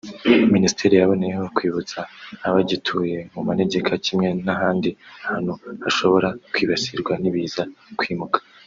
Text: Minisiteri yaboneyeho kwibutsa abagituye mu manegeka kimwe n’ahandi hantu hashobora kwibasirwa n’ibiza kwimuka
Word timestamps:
Minisiteri 0.55 0.93
yaboneyeho 0.97 1.45
kwibutsa 1.57 1.99
abagituye 2.47 3.17
mu 3.33 3.41
manegeka 3.47 3.91
kimwe 4.05 4.29
n’ahandi 4.45 4.89
hantu 5.27 5.51
hashobora 5.83 6.27
kwibasirwa 6.53 7.13
n’ibiza 7.21 7.63
kwimuka 7.99 8.37